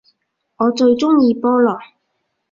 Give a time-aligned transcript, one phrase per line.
[0.57, 1.79] 我最鍾意菠蘿